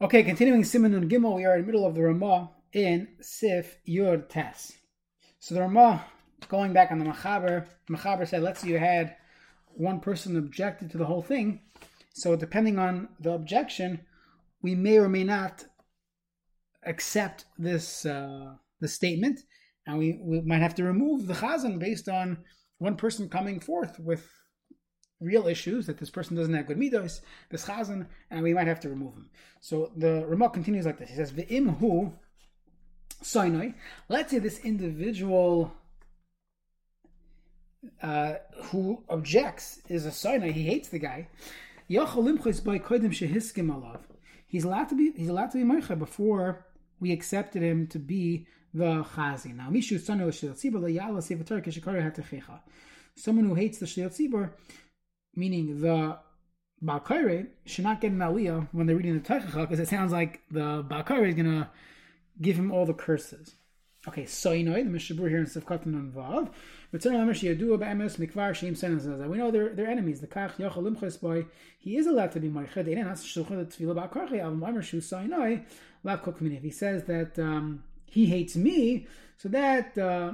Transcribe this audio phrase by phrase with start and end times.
[0.00, 3.78] Okay, continuing Siman Nun Gimel, we are in the middle of the Ramah in Sif
[3.84, 4.74] Yud Tes.
[5.40, 6.04] So the Ramah,
[6.46, 9.16] going back on the Machaber, Machaber said, let's say you had
[9.66, 11.62] one person objected to the whole thing.
[12.14, 14.02] So depending on the objection,
[14.62, 15.64] we may or may not
[16.84, 19.40] accept this uh, the statement,
[19.84, 22.38] and we, we might have to remove the chazan based on
[22.78, 24.30] one person coming forth with
[25.20, 28.80] real issues that this person doesn't have good midos, this chazan, and we might have
[28.80, 29.28] to remove him.
[29.60, 31.10] So the Ramah continues like this.
[31.10, 32.12] He says, "Ve'im hu
[33.22, 33.74] soinoi."
[34.08, 35.74] Let's say this individual
[38.02, 40.52] uh, who objects is a soinoi.
[40.52, 41.28] He hates the guy.
[41.86, 41.98] He's
[44.64, 45.12] allowed to be.
[45.16, 46.64] He's allowed to be meicha before
[47.00, 49.54] we accepted him to be the chazi.
[49.54, 52.60] Now, mishu soinoi l'shil tzibur le'yala sevatar kishikari.
[53.16, 54.50] Someone who hates the tzibur
[55.34, 56.18] meaning the
[56.82, 60.42] Balkaire should not get an aliyah when they're reading the Teichacha because it sounds like
[60.50, 61.68] the Balkaire is going to
[62.40, 63.54] give him all the curses.
[64.06, 66.50] Okay, so you know the Mishnah Berurah here in Sefkatan and Vav.
[69.28, 70.20] We know they're, they're enemies.
[70.20, 71.46] The Kach Yochel Limches boy,
[71.78, 72.86] he is allowed to be Moiched.
[76.62, 79.06] He says that um, he hates me,
[79.36, 79.98] so that.
[79.98, 80.32] Uh,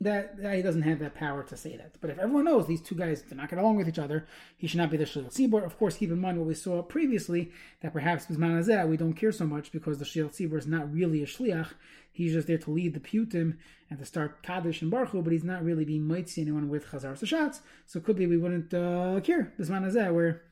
[0.00, 1.96] that, that, he doesn't have that power to say that.
[2.00, 4.66] But if everyone knows these two guys do not get along with each other, he
[4.66, 5.64] should not be the Shliach Tzibor.
[5.64, 9.14] Of course, keep in mind what we saw previously, that perhaps Bisman Azeh, we don't
[9.14, 11.70] care so much because the Shliach Tzibor is not really a Shliach.
[12.12, 13.56] He's just there to lead the Putim
[13.90, 17.22] and to start Kaddish and Baruch but he's not really being mitzi anyone with Chazaras
[17.22, 17.60] HaShatz.
[17.86, 20.42] So it could be we wouldn't uh, care Bisman Azeh, where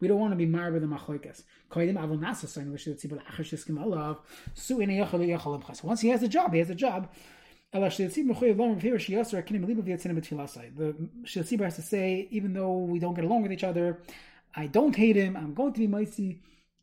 [0.00, 1.44] we don't want to be married with the machloikas.
[5.84, 7.08] Once he has a job, he has a job.
[7.72, 8.34] The Shiltzibur
[11.64, 14.00] has to say, even though we don't get along with each other,
[14.54, 15.36] I don't hate him.
[15.36, 16.40] I'm going to be mitzi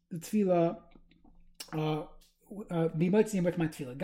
[0.09, 0.77] the tefillah.
[1.73, 2.03] Uh,
[2.71, 3.97] uh, be mitzi with my tefillah.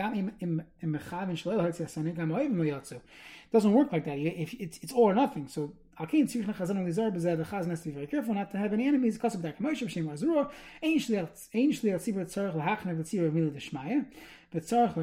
[3.52, 4.18] Doesn't work like that.
[4.18, 5.48] If it's, it's all or nothing.
[5.48, 8.58] So Alkein Tzirich Chazan Lizar Bezeh the Chazan has to be very careful not to
[8.58, 9.56] have any enemies because that.
[9.58, 9.88] Kamoshav
[14.54, 14.94] The Shliach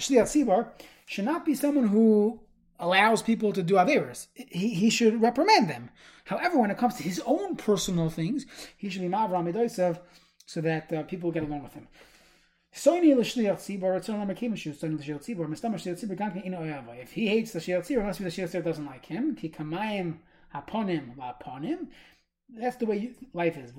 [0.00, 0.68] Tzibur
[1.06, 2.40] should not be someone who
[2.80, 4.26] allows people to do averas.
[4.34, 5.90] He, he should reprimand them.
[6.24, 8.46] However, when it comes to his own personal things,
[8.76, 10.00] he should be Mavram Midosev
[10.44, 11.86] so that uh, people get along with him.
[12.74, 13.20] Tzibor,
[13.60, 14.00] tzibor.
[15.22, 17.02] Tzibor.
[17.02, 19.36] If he hates the shliach tzibor, must be the shliach tzibor doesn't like him.
[19.36, 20.16] Ki kamayim
[20.52, 21.86] haponim la'ponim.
[22.56, 23.72] That's the way life is.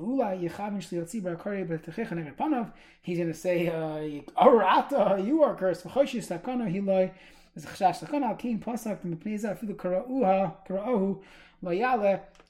[3.01, 5.85] He's going to say, uh, you are cursed.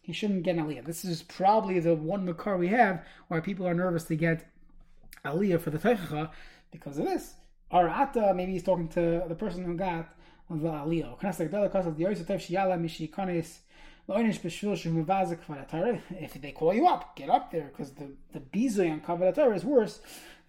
[0.03, 0.85] He shouldn't get an aliyah.
[0.85, 4.45] This is probably the one makar we have why people are nervous to get
[5.25, 6.29] aliyah for the teichacha
[6.71, 7.33] because of this.
[7.71, 10.13] Arata, maybe he's talking to the person who got
[10.49, 11.17] the aliyah.
[14.09, 14.41] If
[16.41, 19.99] they call you up, get up there because the the bizoy on kavod is worse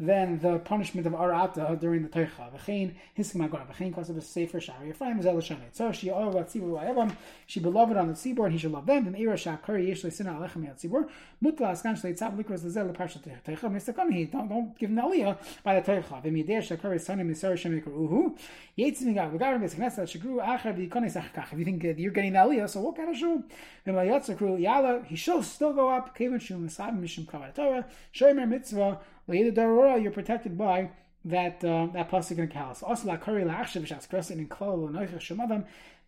[0.02, 2.50] than the punishment of arata during the teicha.
[2.52, 3.64] V'chein hiskim agor.
[3.68, 5.60] V'chein kosav is sefer shari Ephraim is elishane.
[5.70, 7.14] So she oh what tzibur v'ayavim.
[7.46, 9.06] She beloved on the tzibur and he should love them.
[9.06, 11.08] V'm eira shakari yesh le'sina alechem yad tzibur.
[11.40, 13.70] Mutla askan shlei tzav likros lezel leparsha teicha.
[13.70, 16.20] Mistakon he don't don't give the aliyah by the teicha.
[16.20, 18.36] V'm yedei shakari sanim misar shem yikor uhu.
[18.76, 21.52] Yetzim gav v'garim v'sekneset shagru achar v'yikonis achkach.
[21.52, 23.44] If you think you're getting the aliyah, so what kind of shul?
[23.86, 25.06] V'm layatzakru yala.
[25.06, 26.12] He should still go up.
[26.16, 27.86] Kevin shul misab mishum kavah Torah.
[28.12, 30.90] Shomer mitzvah you're protected by
[31.24, 32.82] that uh, that pasuk in Kalas.
[32.82, 35.64] Also, la kari la achshav shas krasin in klol noichach shemavam.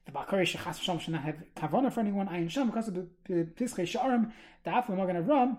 [0.07, 2.29] The bakari shechas sham should not have kavana for anyone.
[2.29, 4.33] Ayin sham because of the pischei sharim.
[4.65, 5.59] The afla magan avram.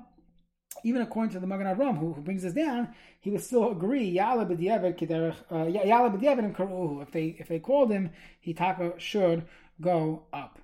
[0.83, 2.89] Even according to the Magen Avram, who, who brings this down,
[3.21, 4.13] he would still agree.
[4.13, 5.35] Yala b'diavad kiderech.
[5.49, 7.01] Uh, Yala b'diavad karuhu.
[7.01, 8.09] If they if they called him,
[8.41, 9.45] he taka should
[9.79, 10.59] go up.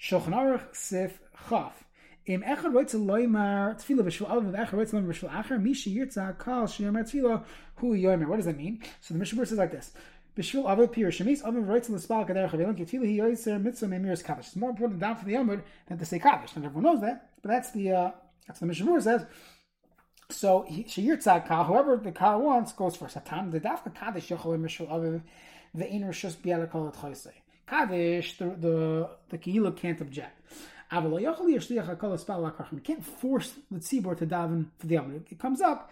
[0.00, 1.84] Shulchan Aruch Sif Chaf.
[2.26, 6.64] Im echad roitz loymar tefillah b'shul alav echad roitz loymar b'shul acher mi sheyirtza kal
[6.66, 7.44] sheyomer tefillah
[7.76, 8.26] hu yomer.
[8.26, 8.82] What does that mean?
[9.00, 9.92] So the Mishnah says like this.
[10.36, 14.48] B'shul avav pir shemis avav roitz l'spal kaderech avilim ketfilah hi yoyser mitzvah memiris kaddish.
[14.48, 16.56] It's more important down for the yomud than to say kaddish.
[16.56, 18.10] And everyone knows that, but that's the uh,
[18.46, 19.26] that's the Mishnah says.
[20.28, 23.50] So sheyirtza kal, whoever the kal wants goes for satan.
[23.50, 25.22] The dafka kaddish yochol mishul avav
[25.74, 26.92] the inner shus biala kol
[27.66, 30.40] Kaddish, the the the kehila can't object.
[30.92, 35.30] You can't force the tzibor to daven for the Amud.
[35.30, 35.90] It comes up,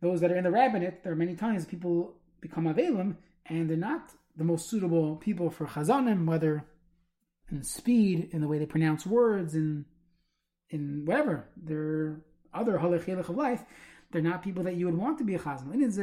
[0.00, 3.16] those that are in the rabbinate, there are many times people become Avelim,
[3.46, 6.64] and they're not the most suitable people for Chazanim, whether
[7.50, 9.84] in speed, in the way they pronounce words, in
[10.70, 12.20] in whatever their
[12.52, 13.64] other halachilach of life,
[14.10, 15.72] they're not people that you would want to be a chazan.
[15.72, 15.96] And it's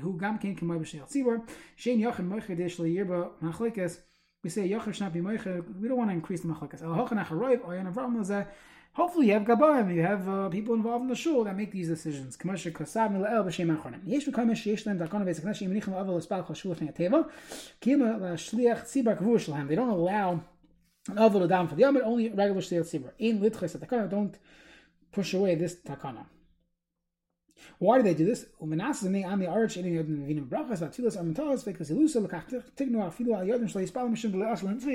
[0.00, 1.46] who gam tzibur
[1.78, 3.98] shein liyirba machlekas.
[4.42, 5.62] We say not be moicher.
[5.80, 6.82] We don't want to increase the machlekas.
[6.82, 8.46] El hochan acharoiv oyan avram.
[8.94, 11.86] Hopefully you have gabayim, you have uh, people involved in the shul that make these
[11.86, 12.36] decisions.
[12.36, 12.58] They don't
[19.88, 20.42] allow
[21.08, 23.12] an avel down for the yom, only regular shliach tzibar.
[23.18, 24.36] In takana, don't
[25.12, 26.26] push away this takana.
[27.78, 28.46] Why do they do this?
[28.60, 28.66] The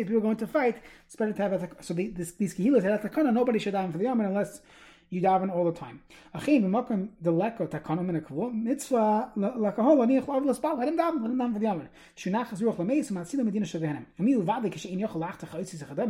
[0.04, 3.10] people are going to fight, it's better to have so this, these kehilas have a
[3.10, 3.34] takana.
[3.34, 4.62] Nobody should daven for the yamin unless
[5.10, 6.02] you daven all the time.
[6.34, 8.22] Achim b'makom the leko takana min a
[8.52, 10.78] mitzvah lakahol aniach lav l'spal.
[10.78, 11.22] Let him daven.
[11.22, 11.88] Let him daven for the yamin.
[12.16, 14.06] Shunachas ruach l'meis matzila medina shavehenem.
[14.20, 14.74] Amil vade.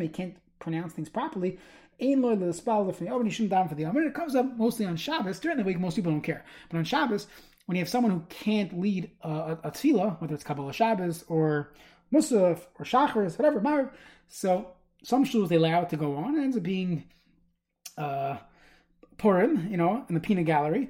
[0.02, 1.60] He can't pronounce things properly.
[2.02, 4.06] Ein loy the spell from the oven, you shouldn't daven for the oven.
[4.06, 5.40] It comes up mostly on Shabbos.
[5.40, 6.44] During the week, most people don't care.
[6.70, 7.28] But on Shabbos,
[7.66, 11.24] when you have someone who can't lead a, a, a tefillah, whether it's Kabbalah Shabbos
[11.28, 11.74] or
[12.14, 13.92] Musaf or Shacharis, whatever,
[14.28, 14.68] so
[15.04, 16.36] some shuls they allow it to go on.
[16.36, 17.06] It ends up being
[17.98, 18.38] uh,
[19.18, 20.90] Purim, you know, in the peanut gallery.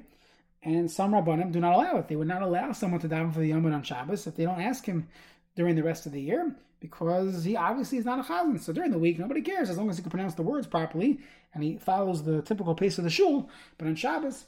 [0.62, 2.08] And some Rabbanim do not allow it.
[2.08, 4.60] They would not allow someone to daven for the Yom on Shabbos if they don't
[4.60, 5.06] ask him
[5.54, 8.60] during the rest of the year because he obviously is not a chazan.
[8.60, 11.20] So during the week, nobody cares as long as he can pronounce the words properly
[11.54, 13.48] and he follows the typical pace of the shul.
[13.78, 14.44] But on Shabbos,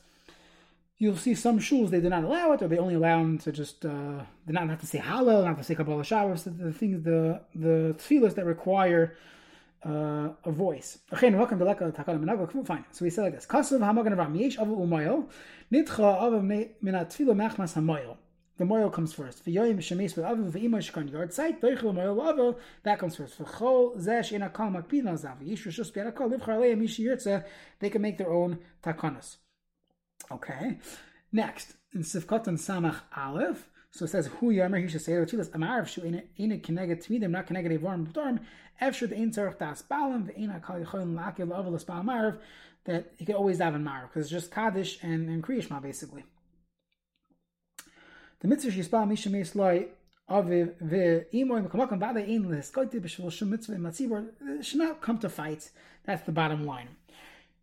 [0.99, 3.53] you'll see some shuls they do not allow it, or they only allow him to
[3.53, 6.73] just uh, they not have to say Hallel, not to say Kabbalah Shabbos, the, the
[6.73, 9.17] things the the tefillahs that require
[9.85, 10.99] uh, a voice.
[11.13, 12.67] Okay, welcome to Leka Takana Menagel.
[12.67, 12.85] Fine.
[12.91, 15.29] So we say like this: Kasav Hamagan Avam Yesh Avu Umayel
[15.73, 18.17] Nitcha Avam Minat Tefillah Machmas Hamayel.
[18.59, 19.45] The moil comes first.
[19.45, 21.61] V'yoyim shemes v'avu v'ima shkan yard site.
[21.61, 23.39] Doichel v'avu that comes first.
[23.39, 25.05] V'chol zesh in a kol makpid.
[27.79, 29.37] They can make their own takanas.
[30.33, 30.79] Okay.
[31.31, 33.69] Next in Sivkot and Samach Aleph.
[33.93, 37.47] So it says who yamer he should say chilas amarav shu ina ina tmidim not
[37.47, 38.41] keneged evorim b'torim.
[38.83, 42.39] Efshur the ein tzarich das balam v'ina kol yichoyin lakil avu l'spal marav
[42.87, 46.25] that he could always have in marav because it's just kaddish and and kriyishma basically.
[48.41, 49.89] The mitzvah shispal misha meis loy
[50.31, 54.29] aviv ve'imoy mekamakom ba'da ein leskoyti b'shvil shum mitzvah matzibor
[54.65, 55.73] should not come to fights.
[56.05, 56.91] That's the bottom line.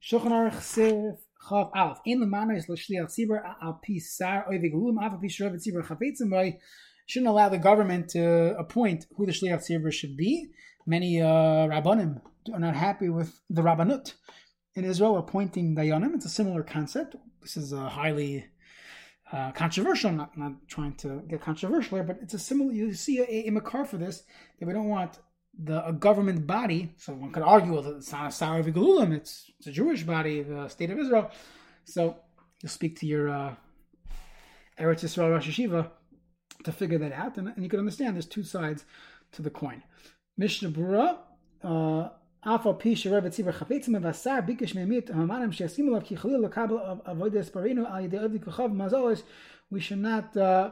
[0.03, 1.15] Shulchan Aruch Sif
[1.47, 1.99] Chav Aleph.
[2.05, 5.87] In the manner is l'shliach tzibur al pi sar oivig lum av pi shrav tzibur
[5.87, 6.57] chafetzim by
[7.05, 10.51] shouldn't allow the government to appoint who the shliach tzibur should be.
[10.85, 12.19] Many uh, rabbanim
[12.53, 14.13] are not happy with the rabbanut
[14.75, 16.15] in Israel appointing dayanim.
[16.15, 17.15] It's a similar concept.
[17.41, 18.47] This is a highly
[19.35, 20.11] uh, controversial.
[20.11, 22.71] I'm not, not trying to get controversial here, but it's a similar.
[22.71, 24.23] You see a, a makar for this
[24.59, 25.19] that we don't want
[25.57, 26.93] the a government body.
[26.97, 30.41] So one could argue that it's not a Sar V'Galulim, it's, it's a Jewish body,
[30.41, 31.31] the state of Israel.
[31.83, 32.17] So
[32.61, 33.55] you'll speak to your uh,
[34.79, 35.89] Eretz Yisrael Rosh Yeshiva
[36.63, 38.85] to figure that out, and, and, you can understand there's two sides
[39.33, 39.83] to the coin.
[40.37, 41.17] Mishnah Berurah.
[41.63, 42.09] Uh,
[42.44, 46.76] אף על פי שרב הציבר חפצים והשר ביקש מהמית המאמרים שיסכימו עליו כי חלילה לקבל
[47.04, 49.22] עבודת ספרינו על ידי עבדי כוכב מזולש
[49.72, 50.70] we should not uh,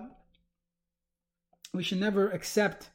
[1.75, 2.91] we should never accept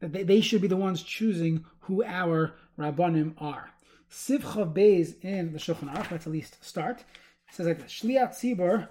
[0.00, 3.70] that they, they, should be the ones choosing who our rabbanim are.
[4.10, 7.00] Sivcha Beis in the Shulchan Aruch, let's at least start.
[7.00, 8.88] It says like this: Shliat Tzibur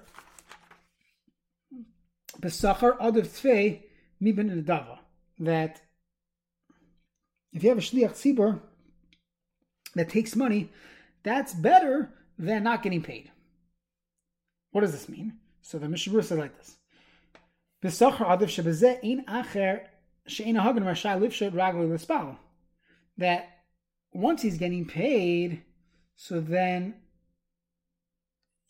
[2.42, 3.82] Besachar Adav Tzvei
[4.22, 5.00] Mibin Nedava.
[5.40, 5.82] That
[7.54, 8.60] if you have a Shliach Tzibur
[9.95, 10.71] that takes money,
[11.23, 13.31] that's better than not getting paid.
[14.71, 15.35] What does this mean?
[15.61, 16.77] So the Mishnah says like this.
[23.19, 23.49] That
[24.13, 25.63] once he's getting paid,
[26.17, 26.95] so then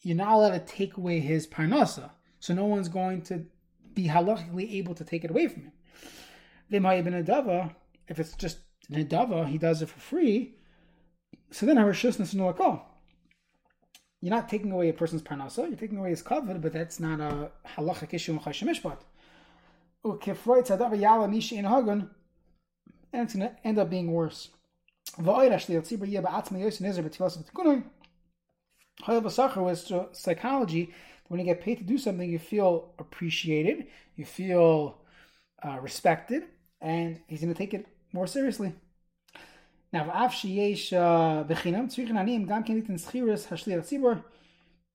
[0.01, 2.11] you're not allowed to take away his parnasa.
[2.41, 3.47] So no one's going to
[3.95, 5.73] be halachically able to take it away from him.
[6.71, 7.75] They might have been a dava.
[8.09, 8.59] If it's just
[8.91, 10.57] an dava, he does it for free.
[11.53, 12.89] So then Harishusness no call.
[14.23, 17.21] You're not taking away a person's parnasa, you're taking away his covet, but that's not
[17.21, 18.99] a halachic issue in Choshen Mishpat.
[23.13, 24.49] And it's going to end up being worse.
[25.19, 25.35] was
[30.13, 30.95] psychology.
[31.29, 34.99] When you get paid to do something, you feel appreciated, you feel
[35.63, 36.45] uh, respected,
[36.81, 38.75] and he's going to take it more seriously.
[39.96, 40.94] Now, ואף שיש
[41.48, 44.12] בחינם, צריכים עניים גם כן ליתן סחירס השליח ציבור,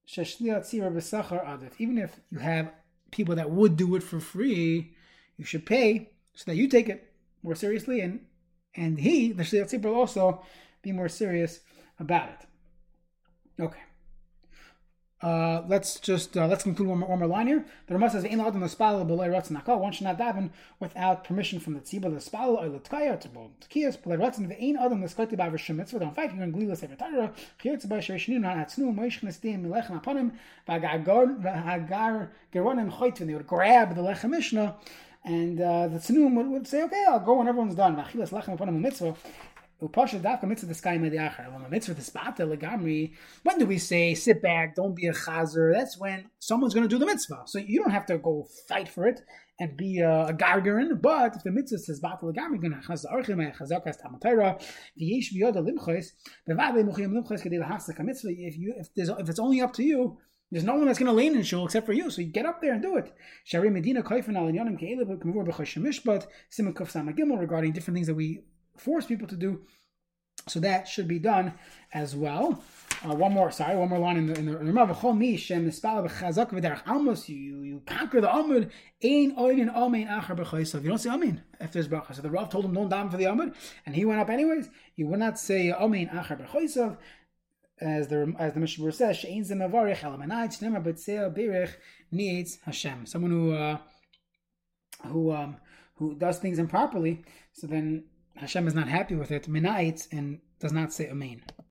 [0.06, 1.80] שהשליח ציבור בשכר עדיף.
[1.80, 2.66] Even if you have
[3.10, 4.94] people that would do it for free,
[5.38, 8.20] you should pay so that you take it more seriously, and
[8.74, 10.42] and he, the shliach tzibur, will also
[10.82, 11.60] be more serious
[11.98, 12.42] about it.
[13.66, 13.84] Okay.
[15.19, 17.65] Uh, let's just uh, let's conclude one more, one more line here.
[17.87, 21.59] The Rama says, "Ein adam l'spal b'lei ratzon hakol." One should not daven without permission
[21.59, 22.21] from the tzibah.
[22.21, 24.47] Spal or l'tkaya to both tkiyas b'lei ratzon.
[24.47, 25.99] Ve'ein adam l'skati b'aver shem mitzvah.
[25.99, 26.35] Don't fight.
[26.35, 27.33] You're in glila sefer Torah.
[27.59, 28.93] Chiyotz b'ay sheishnim not atznu.
[28.93, 30.33] Moish chnestim milechem aponim.
[30.69, 33.17] V'agagar v'hagar geronim choyt.
[33.17, 34.75] When they would grab the lechem mishnah,
[35.25, 38.55] and uh, the tznuim would, would say, "Okay, I'll go when everyone's done." V'achilas lechem
[38.55, 39.07] aponim mitzvah.
[39.07, 39.15] Mitzvah.
[39.79, 40.73] When mitzvah
[41.93, 45.71] legamri, when do we say sit back, don't be a chazer?
[45.71, 47.43] That's when someone's going to do the mitzvah.
[47.45, 49.21] So you don't have to go fight for it
[49.59, 50.99] and be a, a gargarin.
[50.99, 54.59] But if the mitzvah says bata legamri, going to chaz archim and tamatayra,
[56.49, 58.31] bevadle muchim limchos kedei lahasek mitzvah.
[58.31, 60.17] If you if there's if it's only up to you.
[60.49, 62.45] There's no one that's going to lean in shul except for you, so you get
[62.45, 63.13] up there and do it.
[63.43, 68.43] Shari Medina Kaifan Al Yonim Ke'eleb Kamur Siman Kuf regarding different things that we
[68.79, 69.61] force people to do.
[70.47, 71.53] So that should be done
[71.93, 72.63] as well.
[73.03, 74.97] Uh, one more, sorry, one more line in the in the Rama.
[76.87, 78.71] Almost you you conquer the Amud.
[79.03, 80.81] Ein oinin amein achar b'chaysav.
[80.81, 82.15] You don't say amein if there's bracha.
[82.15, 83.53] So the Rav told him don't daven for the Amud,
[83.85, 84.69] and he went up anyways.
[84.95, 86.97] You would not say amein achar b'chaysav.
[87.79, 91.73] As the as the Mishnah says, she'ein zem avarich elamanayit shnemer b'tzeil birich
[92.11, 93.05] needs Hashem.
[93.05, 93.77] Someone who uh,
[95.05, 95.57] who um,
[95.97, 97.23] who does things improperly.
[97.53, 98.05] So then
[98.37, 101.41] Hashem is not happy with it, minait, and does not say Amen.